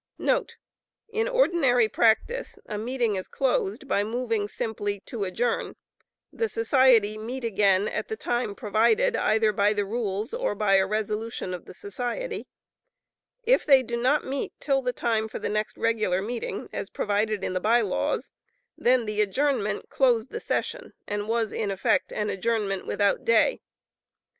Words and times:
* 0.01 0.39
[In 1.13 1.27
ordinary 1.27 1.87
practice, 1.87 2.57
a 2.65 2.79
meeting 2.79 3.17
is 3.17 3.27
closed 3.27 3.87
by 3.87 4.03
moving 4.03 4.47
simply 4.47 4.99
"to 5.01 5.25
adjourn;" 5.25 5.75
the 6.33 6.49
society 6.49 7.19
meet 7.19 7.43
again 7.43 7.87
at 7.87 8.07
the 8.07 8.15
time 8.15 8.55
provided 8.55 9.15
either 9.15 9.51
by 9.53 9.73
their 9.73 9.85
rules 9.85 10.33
or 10.33 10.55
by 10.55 10.77
a 10.77 10.87
resolution 10.87 11.53
of 11.53 11.65
the 11.65 11.75
society. 11.75 12.47
If 13.43 13.63
they 13.63 13.83
do 13.83 13.95
not 13.95 14.25
meet 14.25 14.53
till 14.59 14.81
the 14.81 14.91
time 14.91 15.27
for 15.27 15.37
the 15.37 15.49
next 15.49 15.77
regular 15.77 16.19
meeting, 16.23 16.67
as 16.73 16.89
provided 16.89 17.43
in 17.43 17.53
the 17.53 17.59
By 17.59 17.81
Laws, 17.81 18.31
then 18.75 19.05
the 19.05 19.21
adjournment 19.21 19.89
closed 19.91 20.31
the 20.31 20.39
session, 20.39 20.93
and 21.07 21.27
was 21.27 21.51
in 21.51 21.69
effect 21.69 22.11
an 22.11 22.31
adjournment 22.31 22.87
without 22.87 23.23
day. 23.23 23.61